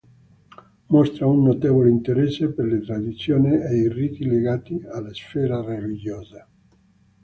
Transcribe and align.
Mostra 0.89 1.27
un 1.27 1.43
notevole 1.43 1.91
interesse 1.91 2.49
per 2.51 2.65
le 2.65 2.81
tradizioni 2.81 3.53
e 3.53 3.75
i 3.75 3.87
riti 3.87 4.23
legati 4.25 4.81
alla 4.91 5.13
sfera 5.13 5.63
religiosa. 5.63 6.49